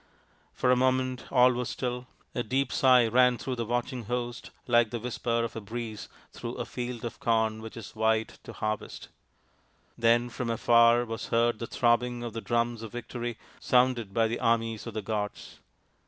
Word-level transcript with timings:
For 0.55 0.71
a 0.71 0.75
moment 0.75 1.31
all 1.31 1.53
was 1.53 1.69
still 1.69 2.07
a 2.33 2.41
deep 2.41 2.71
sigh 2.71 3.05
ran 3.05 3.37
through 3.37 3.53
the 3.55 3.67
watching 3.67 4.05
host 4.05 4.49
like 4.65 4.89
the 4.89 4.99
whisper 4.99 5.43
of 5.43 5.55
a 5.55 5.61
breeze 5.61 6.09
through 6.33 6.55
a 6.55 6.65
field 6.65 7.05
of 7.05 7.19
corn 7.19 7.61
which 7.61 7.77
is 7.77 7.95
white 7.95 8.39
to 8.45 8.53
harvest. 8.53 9.09
Then 9.95 10.31
from 10.31 10.49
afar 10.49 11.05
was 11.05 11.27
heard 11.27 11.59
the 11.59 11.67
throbbing 11.67 12.23
of 12.23 12.33
the 12.33 12.41
Drums 12.41 12.81
of 12.81 12.93
Victory 12.93 13.37
sounded 13.59 14.11
by 14.11 14.27
the 14.27 14.39
armies 14.39 14.87
of 14.87 14.95
the 14.95 15.03
gods. 15.03 15.59